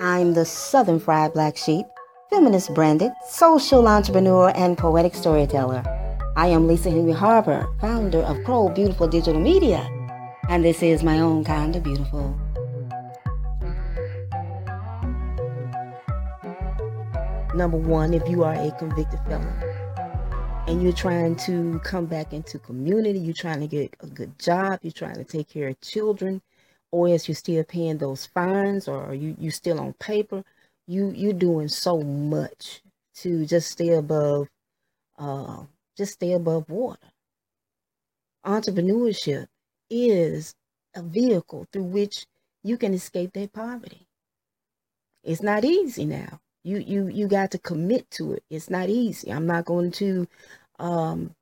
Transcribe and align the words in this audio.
I'm 0.00 0.34
the 0.34 0.44
Southern 0.44 1.00
Fried 1.00 1.32
Black 1.32 1.56
Sheep, 1.56 1.86
feminist 2.30 2.74
branded, 2.74 3.12
social 3.28 3.88
entrepreneur, 3.88 4.52
and 4.54 4.76
poetic 4.76 5.14
storyteller. 5.14 5.82
I 6.36 6.48
am 6.48 6.66
Lisa 6.66 6.90
Henry 6.90 7.12
Harper, 7.12 7.66
founder 7.80 8.20
of 8.20 8.42
Crow 8.44 8.68
Beautiful 8.68 9.08
Digital 9.08 9.40
Media, 9.40 9.88
and 10.48 10.64
this 10.64 10.82
is 10.82 11.02
my 11.02 11.20
own 11.20 11.44
kind 11.44 11.74
of 11.76 11.82
beautiful. 11.82 12.38
Number 17.54 17.78
one, 17.78 18.12
if 18.12 18.28
you 18.28 18.44
are 18.44 18.54
a 18.54 18.70
convicted 18.78 19.20
felon 19.26 19.75
and 20.66 20.82
you're 20.82 20.92
trying 20.92 21.36
to 21.36 21.78
come 21.84 22.06
back 22.06 22.32
into 22.32 22.58
community, 22.58 23.18
you're 23.18 23.34
trying 23.34 23.60
to 23.60 23.68
get 23.68 23.94
a 24.00 24.06
good 24.06 24.36
job, 24.38 24.80
you're 24.82 24.92
trying 24.92 25.14
to 25.14 25.24
take 25.24 25.48
care 25.48 25.68
of 25.68 25.80
children, 25.80 26.42
or 26.90 27.08
as 27.08 27.28
you're 27.28 27.36
still 27.36 27.62
paying 27.64 27.98
those 27.98 28.26
fines 28.26 28.88
or 28.88 29.14
you 29.14 29.36
you 29.38 29.50
still 29.50 29.80
on 29.80 29.92
paper? 29.94 30.42
You 30.88 31.12
you're 31.14 31.32
doing 31.32 31.68
so 31.68 32.00
much 32.00 32.82
to 33.16 33.46
just 33.46 33.70
stay 33.70 33.90
above 33.90 34.48
uh 35.18 35.64
just 35.96 36.14
stay 36.14 36.32
above 36.32 36.68
water. 36.68 37.08
Entrepreneurship 38.44 39.46
is 39.90 40.54
a 40.94 41.02
vehicle 41.02 41.66
through 41.72 41.84
which 41.84 42.26
you 42.64 42.76
can 42.76 42.94
escape 42.94 43.32
that 43.34 43.52
poverty. 43.52 44.06
It's 45.22 45.42
not 45.42 45.64
easy 45.64 46.06
now. 46.06 46.40
You 46.64 46.78
you 46.78 47.06
you 47.08 47.28
got 47.28 47.52
to 47.52 47.58
commit 47.58 48.10
to 48.12 48.32
it. 48.34 48.44
It's 48.50 48.70
not 48.70 48.88
easy. 48.88 49.32
I'm 49.32 49.46
not 49.46 49.64
going 49.64 49.92
to 49.92 50.26
um 50.78 51.34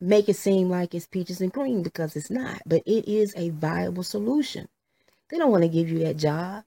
make 0.00 0.28
it 0.28 0.36
seem 0.36 0.68
like 0.70 0.94
it's 0.94 1.06
peaches 1.06 1.40
and 1.40 1.52
cream 1.52 1.82
because 1.82 2.16
it's 2.16 2.30
not 2.30 2.60
but 2.66 2.82
it 2.86 3.08
is 3.08 3.34
a 3.36 3.50
viable 3.50 4.02
solution 4.04 4.66
they 5.30 5.38
don't 5.38 5.50
want 5.50 5.64
to 5.64 5.68
give 5.68 5.90
you 5.90 6.00
that 6.00 6.16
job, 6.16 6.64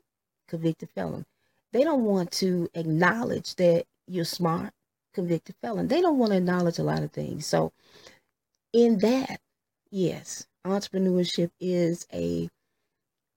convicted 0.49 0.89
felon. 0.91 1.25
They 1.73 1.83
don't 1.83 2.03
want 2.03 2.31
to 2.33 2.69
acknowledge 2.73 3.55
that 3.55 3.85
you're 4.07 4.25
smart, 4.25 4.73
convicted 5.13 5.55
felon. 5.61 5.87
They 5.87 6.01
don't 6.01 6.17
want 6.17 6.31
to 6.33 6.37
acknowledge 6.39 6.79
a 6.79 6.83
lot 6.83 7.03
of 7.03 7.11
things. 7.11 7.45
So, 7.45 7.71
in 8.73 8.99
that, 8.99 9.39
yes, 9.91 10.47
entrepreneurship 10.65 11.51
is 11.59 12.07
a 12.13 12.49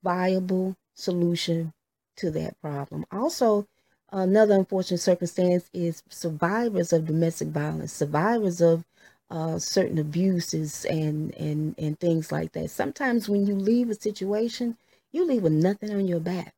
viable 0.03 0.77
solution 0.95 1.73
to 2.17 2.31
that 2.33 2.61
problem. 2.61 3.07
Also, 3.13 3.67
another 4.13 4.55
unfortunate 4.55 4.99
circumstance 4.99 5.71
is 5.73 6.03
survivors 6.09 6.93
of 6.93 7.07
domestic 7.07 7.49
violence, 7.49 7.93
survivors 7.93 8.61
of 8.61 8.85
uh, 9.31 9.59
certain 9.59 9.99
abuses 9.99 10.85
and 10.87 11.35
and 11.37 11.75
and 11.79 11.99
things 12.01 12.33
like 12.33 12.53
that. 12.53 12.71
Sometimes 12.71 13.29
when 13.29 13.47
you 13.47 13.55
leave 13.55 13.91
a 13.91 13.95
situation, 13.95 14.77
you 15.13 15.25
leave 15.27 15.43
with 15.43 15.53
nothing 15.53 15.93
on 15.93 16.09
your 16.09 16.21
back. 16.21 16.55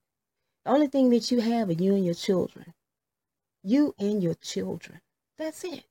The 0.64 0.72
only 0.72 0.86
thing 0.88 1.10
that 1.10 1.30
you 1.30 1.40
have 1.40 1.68
are 1.68 1.72
you 1.72 1.94
and 1.94 2.04
your 2.04 2.14
children. 2.14 2.72
You 3.62 3.94
and 3.98 4.22
your 4.22 4.34
children. 4.34 5.00
That's 5.38 5.64
it. 5.64 5.84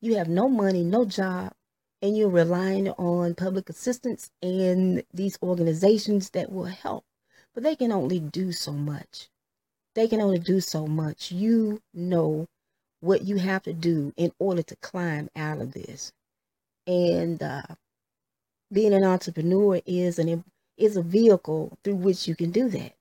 You 0.00 0.16
have 0.16 0.28
no 0.28 0.48
money, 0.48 0.84
no 0.84 1.04
job, 1.04 1.52
and 2.02 2.16
you're 2.16 2.28
relying 2.28 2.90
on 2.90 3.34
public 3.34 3.68
assistance 3.70 4.30
and 4.42 5.04
these 5.14 5.38
organizations 5.42 6.30
that 6.30 6.52
will 6.52 6.66
help. 6.66 7.04
But 7.54 7.64
they 7.64 7.76
can 7.76 7.92
only 7.92 8.20
do 8.20 8.52
so 8.52 8.72
much. 8.72 9.28
They 9.94 10.08
can 10.08 10.20
only 10.20 10.38
do 10.38 10.60
so 10.60 10.86
much. 10.86 11.32
You 11.32 11.82
know 11.92 12.46
what 13.00 13.22
you 13.24 13.36
have 13.36 13.62
to 13.64 13.72
do 13.72 14.12
in 14.16 14.32
order 14.38 14.62
to 14.62 14.76
climb 14.76 15.28
out 15.36 15.60
of 15.60 15.72
this. 15.72 16.12
And 16.86 17.42
uh, 17.42 17.62
being 18.72 18.94
an 18.94 19.04
entrepreneur 19.04 19.80
is 19.86 20.18
an 20.18 20.44
is 20.78 20.96
a 20.96 21.02
vehicle 21.02 21.76
through 21.84 21.96
which 21.96 22.26
you 22.26 22.34
can 22.34 22.50
do 22.50 22.68
that. 22.70 22.94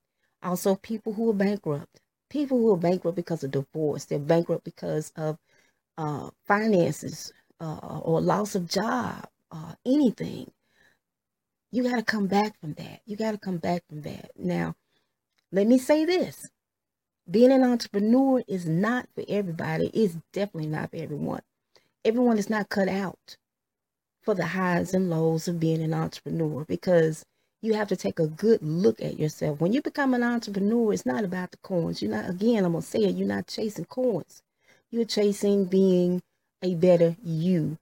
Also, 0.43 0.75
people 0.75 1.13
who 1.13 1.29
are 1.29 1.33
bankrupt, 1.33 2.01
people 2.29 2.57
who 2.57 2.73
are 2.73 2.77
bankrupt 2.77 3.15
because 3.15 3.43
of 3.43 3.51
divorce, 3.51 4.05
they're 4.05 4.19
bankrupt 4.19 4.63
because 4.65 5.11
of 5.15 5.37
uh, 5.97 6.29
finances 6.45 7.31
uh, 7.59 7.99
or 8.01 8.21
loss 8.21 8.55
of 8.55 8.67
job, 8.67 9.27
uh, 9.51 9.73
anything. 9.85 10.51
You 11.71 11.83
got 11.83 11.95
to 11.97 12.03
come 12.03 12.27
back 12.27 12.59
from 12.59 12.73
that. 12.73 13.01
You 13.05 13.15
got 13.15 13.31
to 13.31 13.37
come 13.37 13.57
back 13.57 13.83
from 13.87 14.01
that. 14.01 14.31
Now, 14.37 14.75
let 15.51 15.67
me 15.67 15.77
say 15.77 16.05
this 16.05 16.49
being 17.31 17.51
an 17.51 17.63
entrepreneur 17.63 18.43
is 18.47 18.67
not 18.67 19.07
for 19.15 19.23
everybody, 19.29 19.87
it's 19.93 20.17
definitely 20.33 20.69
not 20.69 20.91
for 20.91 20.97
everyone. 20.97 21.41
Everyone 22.05 22.37
is 22.37 22.49
not 22.49 22.69
cut 22.69 22.89
out 22.89 23.37
for 24.21 24.35
the 24.35 24.45
highs 24.45 24.93
and 24.93 25.09
lows 25.09 25.47
of 25.47 25.59
being 25.59 25.81
an 25.81 25.93
entrepreneur 25.93 26.65
because 26.65 27.23
you 27.61 27.73
have 27.73 27.87
to 27.89 27.95
take 27.95 28.19
a 28.19 28.27
good 28.27 28.61
look 28.61 29.01
at 29.01 29.19
yourself. 29.19 29.61
When 29.61 29.73
you 29.73 29.81
become 29.81 30.13
an 30.13 30.23
entrepreneur, 30.23 30.93
it's 30.93 31.05
not 31.05 31.23
about 31.23 31.51
the 31.51 31.57
coins. 31.57 32.01
You're 32.01 32.11
not, 32.11 32.29
again, 32.29 32.65
I'm 32.65 32.73
going 32.73 32.83
to 32.83 32.89
say 32.89 32.99
it, 33.01 33.15
you're 33.15 33.27
not 33.27 33.47
chasing 33.47 33.85
coins. 33.85 34.41
You're 34.89 35.05
chasing 35.05 35.65
being 35.65 36.21
a 36.63 36.75
better 36.75 37.15
you, 37.23 37.77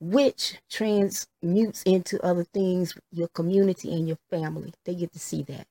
which 0.00 0.58
transmutes 0.70 1.82
into 1.84 2.24
other 2.24 2.44
things, 2.44 2.96
your 3.12 3.28
community 3.28 3.92
and 3.92 4.08
your 4.08 4.18
family. 4.30 4.72
They 4.84 4.94
get 4.94 5.12
to 5.12 5.18
see 5.18 5.42
that. 5.44 5.66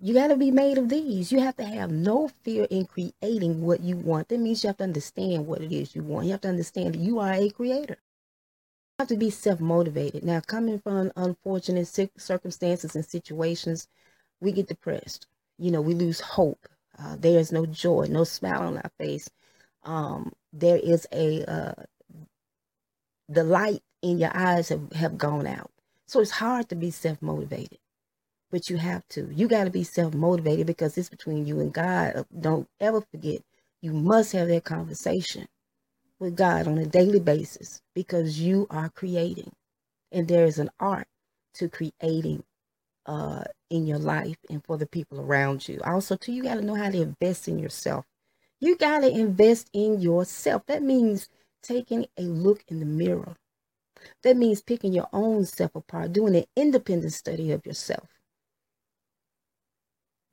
You 0.00 0.14
got 0.14 0.28
to 0.28 0.36
be 0.36 0.50
made 0.50 0.78
of 0.78 0.90
these. 0.90 1.32
You 1.32 1.40
have 1.40 1.56
to 1.56 1.64
have 1.64 1.90
no 1.90 2.28
fear 2.44 2.66
in 2.70 2.86
creating 2.86 3.62
what 3.62 3.80
you 3.80 3.96
want. 3.96 4.28
That 4.28 4.38
means 4.40 4.62
you 4.64 4.68
have 4.68 4.78
to 4.78 4.84
understand 4.84 5.46
what 5.46 5.62
it 5.62 5.72
is 5.72 5.96
you 5.96 6.02
want. 6.02 6.26
You 6.26 6.32
have 6.32 6.42
to 6.42 6.48
understand 6.48 6.94
that 6.94 7.00
you 7.00 7.18
are 7.20 7.32
a 7.32 7.50
creator 7.50 7.98
You 8.98 9.02
have 9.02 9.08
to 9.08 9.16
be 9.16 9.30
self-motivated. 9.30 10.24
Now, 10.24 10.40
coming 10.40 10.78
from 10.80 11.12
unfortunate 11.16 11.88
circumstances 12.18 12.94
and 12.96 13.04
situations, 13.06 13.88
we 14.40 14.52
get 14.52 14.68
depressed. 14.68 15.26
You 15.58 15.70
know, 15.72 15.82
we 15.82 15.94
lose 15.94 16.20
hope. 16.20 16.68
Uh, 16.98 17.16
there 17.18 17.40
is 17.40 17.52
no 17.52 17.66
joy, 17.66 18.06
no 18.10 18.24
smile 18.24 18.62
on 18.62 18.78
our 18.78 18.90
face. 18.98 19.30
Um, 19.84 20.32
there 20.52 20.78
is 20.78 21.06
a 21.12 21.44
uh, 21.50 21.74
the 23.28 23.44
light 23.44 23.82
in 24.02 24.18
your 24.18 24.32
eyes 24.36 24.70
have, 24.70 24.92
have 24.92 25.18
gone 25.18 25.46
out. 25.46 25.70
So 26.06 26.20
it's 26.20 26.32
hard 26.32 26.68
to 26.70 26.76
be 26.76 26.90
self-motivated, 26.90 27.78
but 28.56 28.70
you 28.70 28.78
have 28.78 29.06
to. 29.06 29.28
You 29.34 29.48
got 29.48 29.64
to 29.64 29.70
be 29.70 29.84
self-motivated 29.84 30.66
because 30.66 30.96
it's 30.96 31.10
between 31.10 31.44
you 31.44 31.60
and 31.60 31.74
God. 31.74 32.24
Don't 32.40 32.66
ever 32.80 33.02
forget. 33.02 33.42
You 33.82 33.92
must 33.92 34.32
have 34.32 34.48
that 34.48 34.64
conversation 34.64 35.46
with 36.18 36.36
God 36.36 36.66
on 36.66 36.78
a 36.78 36.86
daily 36.86 37.20
basis 37.20 37.82
because 37.94 38.40
you 38.40 38.66
are 38.70 38.88
creating. 38.88 39.52
And 40.10 40.26
there 40.26 40.46
is 40.46 40.58
an 40.58 40.70
art 40.80 41.06
to 41.56 41.68
creating 41.68 42.44
uh, 43.04 43.44
in 43.68 43.86
your 43.86 43.98
life 43.98 44.38
and 44.48 44.64
for 44.64 44.78
the 44.78 44.86
people 44.86 45.20
around 45.20 45.68
you. 45.68 45.78
Also, 45.84 46.16
too, 46.16 46.32
you 46.32 46.42
got 46.42 46.54
to 46.54 46.62
know 46.62 46.76
how 46.76 46.88
to 46.88 47.02
invest 47.02 47.48
in 47.48 47.58
yourself. 47.58 48.06
You 48.58 48.78
got 48.78 49.00
to 49.00 49.10
invest 49.10 49.68
in 49.74 50.00
yourself. 50.00 50.62
That 50.64 50.82
means 50.82 51.28
taking 51.62 52.06
a 52.16 52.22
look 52.22 52.64
in 52.68 52.80
the 52.80 52.86
mirror. 52.86 53.36
That 54.22 54.38
means 54.38 54.62
picking 54.62 54.94
your 54.94 55.10
own 55.12 55.44
self 55.44 55.74
apart, 55.74 56.14
doing 56.14 56.36
an 56.36 56.44
independent 56.56 57.12
study 57.12 57.52
of 57.52 57.66
yourself. 57.66 58.08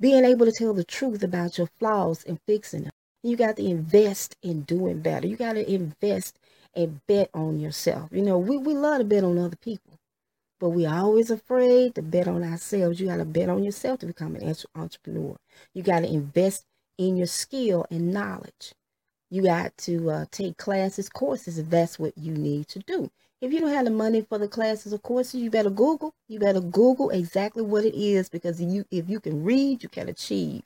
Being 0.03 0.25
able 0.25 0.46
to 0.46 0.52
tell 0.52 0.74
the 0.74 0.84
truth 0.84 1.24
about 1.24 1.58
your 1.58 1.69
flaws 1.80 2.25
and 2.25 2.38
fixing 2.46 2.84
them. 2.84 2.91
You 3.24 3.38
got 3.38 3.56
to 3.56 3.66
invest 3.66 4.36
in 4.44 4.64
doing 4.64 5.00
better. 5.00 5.25
You 5.25 5.38
got 5.38 5.53
to 5.53 5.72
invest 5.74 6.38
and 6.75 7.00
bet 7.08 7.30
on 7.34 7.62
yourself. 7.62 8.09
You 8.12 8.22
know, 8.22 8.38
we, 8.38 8.58
we 8.58 8.74
love 8.74 8.97
to 8.97 9.06
bet 9.06 9.24
on 9.24 9.38
other 9.38 9.56
people, 9.56 9.97
but 10.59 10.72
we're 10.72 10.94
always 10.94 11.31
afraid 11.31 11.96
to 11.96 12.02
bet 12.02 12.28
on 12.28 12.44
ourselves. 12.44 13.00
You 13.00 13.08
got 13.08 13.16
to 13.19 13.24
bet 13.24 13.47
on 13.47 13.64
yourself 13.64 14.02
to 14.02 14.06
become 14.06 14.36
an 14.36 14.53
entrepreneur. 14.75 15.38
You 15.74 15.84
got 15.84 16.02
to 16.02 16.14
invest 16.14 16.66
in 16.97 17.16
your 17.16 17.28
skill 17.28 17.85
and 17.90 18.12
knowledge. 18.12 18.74
You 19.31 19.41
got 19.44 19.78
to 19.78 20.12
uh, 20.12 20.25
take 20.31 20.58
classes, 20.58 21.08
courses, 21.08 21.58
if 21.58 21.70
that's 21.70 21.97
what 21.97 22.18
you 22.18 22.34
need 22.34 22.68
to 22.68 22.80
do. 22.80 23.09
If 23.43 23.51
you 23.51 23.59
don't 23.59 23.73
have 23.73 23.84
the 23.84 23.91
money 23.91 24.22
for 24.22 24.37
the 24.37 24.47
classes 24.47 24.93
or 24.93 24.99
courses, 24.99 25.41
you 25.41 25.49
better 25.49 25.69
Google. 25.69 26.13
You 26.29 26.40
better 26.40 26.61
Google 26.61 27.09
exactly 27.09 27.61
what 27.61 27.84
it 27.84 27.93
is 27.93 28.29
because 28.29 28.61
you, 28.61 28.85
if 28.90 29.09
you 29.09 29.19
can 29.19 29.43
read, 29.43 29.84
you 29.84 29.90
can 29.90 30.07
achieve 30.07 30.63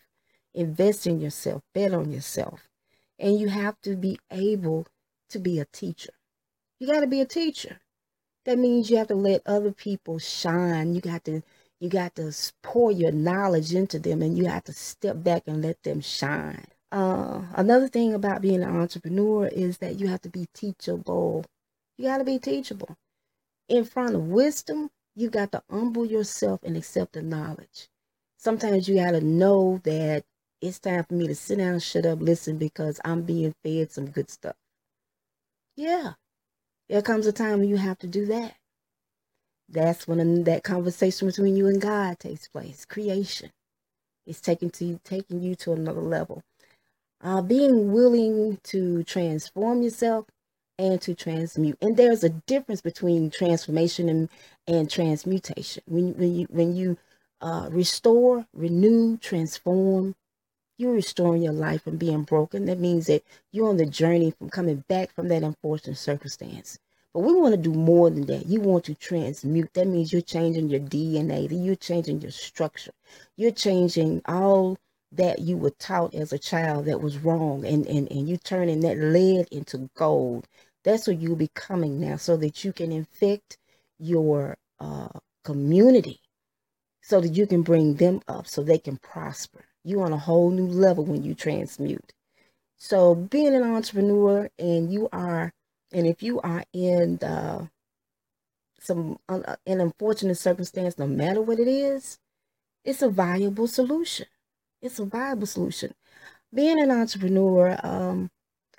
invest 0.54 1.08
in 1.08 1.20
yourself, 1.20 1.64
bet 1.74 1.92
on 1.92 2.12
yourself. 2.12 2.70
And 3.18 3.40
you 3.40 3.48
have 3.50 3.82
to 3.82 3.96
be 3.96 4.20
able 4.30 4.86
to 5.30 5.40
be 5.40 5.60
a 5.60 5.66
teacher. 5.66 6.12
You 6.80 6.86
got 6.86 7.00
to 7.00 7.08
be 7.08 7.20
a 7.20 7.26
teacher. 7.26 7.80
That 8.46 8.60
means 8.60 8.92
you 8.92 8.98
have 8.98 9.08
to 9.08 9.16
let 9.16 9.42
other 9.48 9.72
people 9.72 10.20
shine. 10.20 10.94
You 10.94 11.02
got 11.02 11.26
to 11.26 11.42
you 11.80 11.90
got 11.90 12.14
to 12.18 12.32
pour 12.62 12.92
your 12.92 13.12
knowledge 13.12 13.74
into 13.74 13.98
them 13.98 14.22
and 14.22 14.38
you 14.38 14.46
have 14.46 14.66
to 14.66 14.74
step 14.74 15.24
back 15.24 15.46
and 15.48 15.64
let 15.64 15.82
them 15.82 16.00
shine. 16.00 16.68
Uh, 16.92 17.42
another 17.56 17.88
thing 17.88 18.14
about 18.14 18.44
being 18.44 18.62
an 18.62 18.76
entrepreneur 18.76 19.48
is 19.48 19.80
that 19.80 20.00
you 20.00 20.10
have 20.10 20.22
to 20.22 20.30
be 20.30 20.46
teachable. 20.54 21.44
You 21.98 22.06
got 22.06 22.20
to 22.20 22.24
be 22.24 22.40
teachable. 22.40 22.96
In 23.70 23.86
front 23.86 24.16
of 24.16 24.28
wisdom, 24.28 24.90
you 25.16 25.30
got 25.30 25.52
to 25.54 25.64
humble 25.70 26.06
yourself 26.06 26.62
and 26.64 26.78
accept 26.78 27.14
the 27.14 27.22
knowledge. 27.24 27.90
Sometimes 28.38 28.88
you 28.88 28.96
got 28.96 29.12
to 29.12 29.22
know 29.22 29.82
that 29.84 30.24
it's 30.62 30.80
time 30.80 31.04
for 31.04 31.16
me 31.16 31.28
to 31.28 31.36
sit 31.36 31.58
down, 31.58 31.80
shut 31.80 32.06
up, 32.06 32.20
listen 32.22 32.58
because 32.58 33.00
I'm 33.04 33.24
being 33.24 33.54
fed 33.64 33.92
some 33.92 34.08
good 34.12 34.30
stuff. 34.30 34.56
Yeah. 35.76 36.14
There 36.90 37.02
comes 37.02 37.28
a 37.28 37.34
time 37.34 37.60
when 37.60 37.70
you 37.70 37.78
have 37.78 38.00
to 38.00 38.08
do 38.08 38.26
that. 38.28 38.56
That's 39.70 40.08
when 40.08 40.44
that 40.46 40.64
conversation 40.64 41.28
between 41.28 41.56
you 41.58 41.68
and 41.68 41.82
God 41.82 42.20
takes 42.20 42.48
place. 42.48 42.86
Creation 42.86 43.52
is 44.26 44.42
taking 44.42 44.70
to 44.72 45.00
taking 45.04 45.42
you 45.42 45.56
to 45.56 45.74
another 45.74 46.02
level. 46.02 46.44
Uh, 47.22 47.42
being 47.42 47.92
willing 47.92 48.60
to 48.64 49.04
transform 49.04 49.82
yourself 49.82 50.26
and 50.80 51.02
to 51.02 51.16
transmute. 51.16 51.78
And 51.82 51.98
there's 51.98 52.24
a 52.24 52.30
difference 52.30 52.82
between 52.82 53.30
transformation 53.32 54.10
and, 54.10 54.30
and 54.68 54.90
transmutation. 54.90 55.84
When, 55.88 56.14
when 56.14 56.36
you 56.36 56.48
when 56.50 56.76
you 56.76 56.98
uh, 57.42 57.70
restore, 57.72 58.46
renew, 58.54 59.18
transform, 59.18 60.16
you're 60.78 60.94
restoring 60.94 61.44
your 61.44 61.54
life 61.54 61.84
from 61.84 61.98
being 61.98 62.24
broken. 62.24 62.66
That 62.66 62.80
means 62.80 63.08
that 63.08 63.24
you're 63.52 63.70
on 63.70 63.78
the 63.78 63.86
journey 63.86 64.32
from 64.32 64.50
coming 64.50 64.84
back 64.88 65.14
from 65.14 65.28
that 65.30 65.44
unfortunate 65.44 65.98
circumstance. 65.98 66.80
But 67.14 67.22
we 67.22 67.34
want 67.34 67.56
to 67.56 67.62
do 67.62 67.74
more 67.74 68.10
than 68.12 68.26
that. 68.28 68.46
You 68.46 68.62
want 68.62 68.86
to 68.86 68.94
transmute. 68.94 69.74
That 69.74 69.88
means 69.88 70.14
you're 70.14 70.22
changing 70.22 70.70
your 70.70 70.82
DNA. 70.82 71.48
You're 71.50 71.76
changing 71.76 72.22
your 72.22 72.32
structure. 72.32 72.92
You're 73.36 73.52
changing 73.52 74.22
all 74.26 74.78
that 75.18 75.40
you 75.40 75.58
were 75.58 75.72
taught 75.72 76.16
as 76.16 76.34
a 76.34 76.40
child 76.40 76.86
that 76.86 77.02
was 77.02 77.18
wrong. 77.18 77.66
And, 77.66 77.86
and, 77.88 78.12
and 78.12 78.30
you're 78.30 78.38
turning 78.40 78.82
that 78.82 78.98
lead 78.98 79.48
into 79.52 79.90
gold. 79.96 80.48
That's 80.84 81.08
what 81.08 81.20
you're 81.22 81.36
becoming 81.36 82.00
now 82.00 82.18
so 82.18 82.38
that 82.38 82.64
you 82.64 82.74
can 82.74 82.92
infect 82.92 83.58
your 84.00 84.58
uh, 84.80 85.10
community 85.44 86.22
so 87.02 87.22
that 87.22 87.36
you 87.36 87.48
can 87.48 87.62
bring 87.62 87.96
them 87.96 88.22
up 88.28 88.48
so 88.48 88.62
they 88.62 88.78
can 88.78 88.98
prosper. 88.98 89.64
You're 89.84 90.06
on 90.06 90.12
a 90.14 90.18
whole 90.18 90.52
new 90.52 90.68
level 90.68 91.06
when 91.06 91.24
you 91.24 91.34
transmute. 91.34 92.14
So 92.78 93.16
being 93.16 93.56
an 93.56 93.64
entrepreneur 93.64 94.50
and 94.60 94.92
you 94.92 95.08
are 95.14 95.54
and 95.94 96.06
if 96.06 96.22
you 96.22 96.42
are 96.42 96.66
in 96.74 97.18
the, 97.18 97.70
some 98.80 99.20
uh, 99.30 99.56
an 99.66 99.80
unfortunate 99.80 100.38
circumstance, 100.38 100.98
no 100.98 101.08
matter 101.08 101.42
what 101.42 101.60
it 101.60 101.68
is, 101.68 102.20
it's 102.84 103.02
a 103.02 103.10
viable 103.10 103.68
solution. 103.68 104.28
It's 104.82 105.00
a 105.00 105.06
viable 105.06 105.48
solution. 105.48 105.94
Being 106.54 106.82
an 106.82 106.92
entrepreneur, 106.92 107.80
um, 107.84 108.30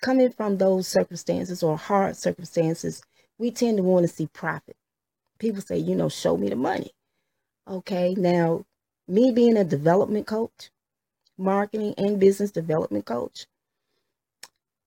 coming 0.00 0.30
from 0.30 0.58
those 0.58 0.86
circumstances 0.86 1.62
or 1.62 1.76
hard 1.76 2.16
circumstances, 2.16 3.02
we 3.38 3.50
tend 3.50 3.78
to 3.78 3.82
want 3.82 4.06
to 4.06 4.12
see 4.12 4.26
profit. 4.26 4.76
People 5.38 5.60
say, 5.60 5.78
you 5.78 5.94
know, 5.94 6.08
show 6.08 6.36
me 6.36 6.48
the 6.48 6.56
money. 6.56 6.92
Okay, 7.68 8.14
now 8.16 8.64
me 9.06 9.30
being 9.30 9.56
a 9.56 9.64
development 9.64 10.26
coach, 10.26 10.70
marketing 11.36 11.94
and 11.98 12.20
business 12.20 12.50
development 12.50 13.04
coach, 13.04 13.46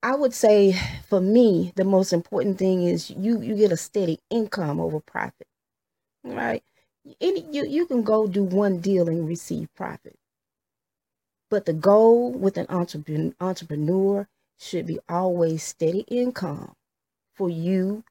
I 0.04 0.16
would 0.16 0.34
say 0.34 0.76
for 1.08 1.22
me, 1.22 1.74
the 1.76 1.84
most 1.84 2.12
important 2.12 2.58
thing 2.58 2.84
is 2.84 3.12
you 3.12 3.40
you 3.42 3.56
get 3.56 3.72
a 3.72 3.78
steady 3.78 4.20
income 4.30 4.80
over 4.80 5.00
profit. 5.00 5.48
Right? 6.24 6.64
Any 7.20 7.46
you, 7.52 7.66
you 7.66 7.86
can 7.86 8.02
go 8.02 8.28
do 8.28 8.44
one 8.44 8.80
deal 8.80 9.08
and 9.10 9.28
receive 9.28 9.74
profit. 9.76 10.16
But 11.52 11.66
the 11.66 11.74
goal 11.74 12.32
with 12.32 12.58
an 12.58 12.66
entrepreneur, 12.70 14.28
should 14.58 14.86
be 14.86 15.00
always 15.10 15.64
steady 15.64 16.06
income 16.08 16.74
for 17.36 17.50
you 17.50 18.04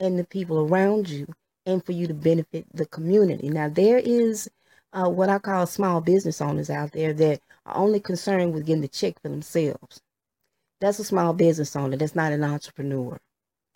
and 0.00 0.18
the 0.18 0.24
people 0.24 0.58
around 0.58 1.08
you 1.08 1.26
and 1.64 1.84
for 1.84 1.92
you 1.92 2.08
to 2.08 2.14
benefit 2.14 2.66
the 2.74 2.86
community. 2.86 3.48
Now, 3.48 3.68
there 3.68 3.98
is 3.98 4.50
uh, 4.92 5.08
what 5.08 5.28
I 5.28 5.38
call 5.38 5.66
small 5.66 6.00
business 6.00 6.40
owners 6.40 6.70
out 6.70 6.92
there 6.92 7.12
that 7.14 7.40
are 7.66 7.76
only 7.76 8.00
concerned 8.00 8.52
with 8.52 8.66
getting 8.66 8.82
the 8.82 8.88
check 8.88 9.14
for 9.22 9.28
themselves. 9.28 10.00
That's 10.80 10.98
a 10.98 11.04
small 11.04 11.32
business 11.32 11.76
owner. 11.76 11.96
That's 11.96 12.16
not 12.16 12.32
an 12.32 12.42
entrepreneur. 12.42 13.16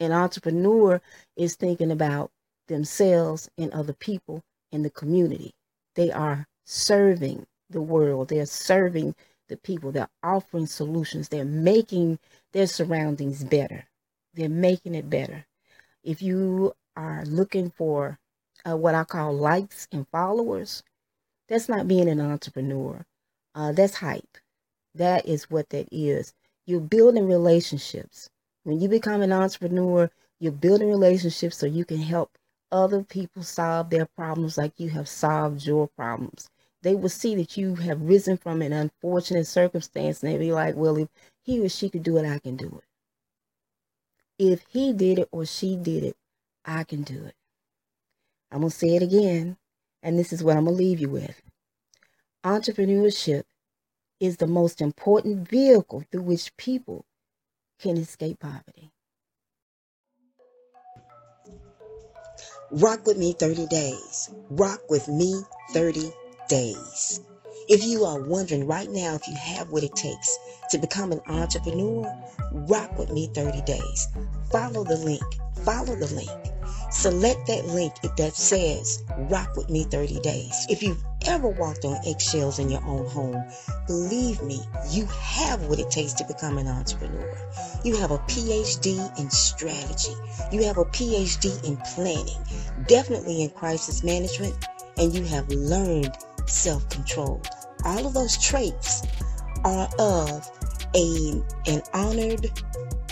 An 0.01 0.13
entrepreneur 0.13 1.01
is 1.37 1.55
thinking 1.55 1.93
about 1.93 2.31
themselves 2.67 3.49
and 3.57 3.73
other 3.73 3.93
people 3.95 4.43
in 4.73 4.83
the 4.83 4.91
community. 4.91 5.53
They 5.95 6.11
are 6.11 6.45
serving 6.67 7.47
the 7.71 7.81
world. 7.81 8.29
They're 8.29 8.47
serving 8.47 9.15
the 9.49 9.57
people. 9.57 9.93
They're 9.93 10.09
offering 10.23 10.67
solutions. 10.67 11.29
They're 11.29 11.45
making 11.45 12.19
their 12.53 12.67
surroundings 12.67 13.45
better. 13.45 13.85
They're 14.35 14.49
making 14.49 14.95
it 14.95 15.09
better. 15.11 15.47
If 16.03 16.23
you 16.23 16.75
are 16.97 17.25
looking 17.27 17.71
for 17.71 18.19
uh, 18.69 18.77
what 18.77 18.95
I 18.95 19.05
call 19.05 19.35
likes 19.35 19.89
and 19.93 20.07
followers, 20.09 20.83
that's 21.49 21.69
not 21.69 21.89
being 21.89 22.09
an 22.09 22.21
entrepreneur. 22.21 23.05
Uh, 23.55 23.73
that's 23.73 23.97
hype. 23.97 24.39
That 24.95 25.27
is 25.27 25.51
what 25.51 25.69
that 25.71 25.89
is. 25.93 26.35
You're 26.67 26.81
building 26.81 27.27
relationships. 27.29 28.29
When 28.65 28.81
you 28.81 28.89
become 28.89 29.23
an 29.23 29.33
entrepreneur, 29.33 30.11
you're 30.41 30.53
building 30.53 30.89
relationships 30.89 31.57
so 31.57 31.67
you 31.67 31.85
can 31.85 31.99
help 31.99 32.37
other 32.73 33.03
people 33.03 33.43
solve 33.43 33.91
their 33.91 34.07
problems 34.07 34.59
like 34.59 34.73
you 34.79 34.91
have 34.91 35.09
solved 35.09 35.65
your 35.65 35.89
problems. 35.89 36.49
They 36.83 36.95
will 36.95 37.09
see 37.09 37.35
that 37.37 37.57
you 37.57 37.75
have 37.77 38.01
risen 38.01 38.37
from 38.37 38.63
an 38.63 38.73
unfortunate 38.73 39.47
circumstance 39.47 40.23
and 40.23 40.31
they'll 40.33 40.39
be 40.39 40.53
like, 40.53 40.77
well, 40.77 40.97
if 40.97 41.09
he 41.43 41.61
or 41.65 41.69
she 41.69 41.89
could 41.89 42.03
do 42.03 42.17
it, 42.19 42.27
I 42.27 42.39
can 42.39 42.57
do 42.57 42.81
it. 42.83 42.85
If 44.39 44.65
he 44.69 44.93
did 44.93 45.19
it 45.19 45.29
or 45.33 45.47
she 45.47 45.77
did 45.77 46.05
it, 46.05 46.17
I 46.65 46.85
can 46.85 47.03
do 47.03 47.25
it. 47.25 47.35
I'm 48.53 48.61
going 48.61 48.71
to 48.71 48.77
say 48.77 48.95
it 48.95 49.03
again, 49.03 49.57
and 50.03 50.19
this 50.19 50.33
is 50.33 50.45
what 50.45 50.57
I'm 50.57 50.65
going 50.65 50.77
to 50.77 50.83
leave 50.83 51.01
you 51.01 51.09
with. 51.09 51.41
Entrepreneurship 52.45 53.43
is 54.21 54.37
the 54.37 54.47
most 54.47 54.81
important 54.81 55.49
vehicle 55.49 56.05
through 56.11 56.23
which 56.23 56.57
people 56.57 57.05
can 57.81 57.97
escape 57.97 58.41
poverty. 58.41 58.93
Rock 62.71 63.07
with 63.07 63.17
me 63.17 63.33
30 63.33 63.67
days. 63.67 64.31
Rock 64.51 64.81
with 64.89 65.09
me 65.09 65.43
30 65.73 66.13
days. 66.49 67.21
If 67.69 67.85
you 67.85 68.05
are 68.05 68.21
wondering 68.21 68.67
right 68.67 68.91
now 68.91 69.15
if 69.15 69.27
you 69.27 69.35
have 69.35 69.71
what 69.71 69.83
it 69.83 69.95
takes 69.97 70.39
to 70.71 70.79
become 70.79 71.13
an 71.13 71.21
entrepreneur, 71.27 72.13
rock 72.53 72.97
with 72.99 73.11
me 73.11 73.29
30 73.35 73.63
days. 73.63 74.09
Follow 74.53 74.85
the 74.85 74.97
link. 74.97 75.23
Follow 75.65 75.97
the 75.97 76.07
link. 76.15 76.31
Select 76.91 77.47
that 77.49 77.67
link 77.67 77.95
that 78.17 78.37
says 78.37 79.03
rock 79.29 79.57
with 79.57 79.69
me 79.69 79.85
30 79.85 80.21
days. 80.21 80.67
If 80.71 80.83
you've 80.83 81.03
ever 81.27 81.49
walked 81.49 81.85
on 81.85 81.99
eggshells 82.07 82.61
in 82.61 82.71
your 82.71 82.85
own 82.85 83.07
home, 83.07 83.45
believe 83.89 84.41
me, 84.43 84.61
you 84.91 85.07
have 85.07 85.67
what 85.67 85.81
it 85.81 85.91
takes 85.91 86.13
to 86.15 86.25
become 86.25 86.59
an 86.59 86.69
entrepreneur. 86.69 87.37
You 87.85 87.97
have 87.97 88.13
a 88.13 88.19
PhD 88.19 89.19
in 89.19 89.31
strategy. 89.31 90.15
You 90.53 90.63
have 90.65 90.79
a 90.79 90.85
PhD 90.85 91.65
in 91.65 91.77
planning, 91.79 92.39
definitely 92.87 93.43
in 93.43 93.51
crisis 93.51 94.05
management, 94.05 94.55
and 94.97 95.13
you 95.13 95.25
have 95.25 95.49
learned 95.49 96.17
self-control. 96.47 97.43
All 97.85 98.07
of 98.07 98.15
those 98.15 98.39
traits 98.39 99.03
are 99.65 99.89
of 99.99 100.51
a, 100.95 101.43
an 101.67 101.83
honored, 101.93 102.51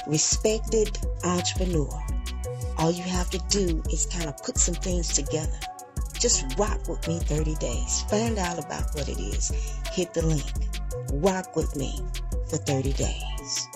respected 0.07 0.99
entrepreneur. 1.25 2.03
All 2.79 2.91
you 2.91 3.05
have 3.05 3.31
to 3.31 3.39
do 3.49 3.83
is 3.91 4.07
kind 4.07 4.27
of 4.27 4.37
put 4.39 4.59
some 4.59 4.75
things 4.75 5.13
together 5.13 5.59
just 6.25 6.59
rock 6.59 6.89
with 6.89 7.07
me 7.07 7.19
30 7.19 7.55
days. 7.57 8.03
Find 8.09 8.39
out 8.39 8.59
about 8.59 8.95
what 8.95 9.11
it 9.11 9.19
is. 9.19 9.51
Hit 9.93 10.15
the 10.15 10.25
link. 10.25 10.45
Rock 11.13 11.55
with 11.55 11.77
me 11.77 12.01
for 12.49 12.57
30 12.57 12.95
days. 12.95 13.69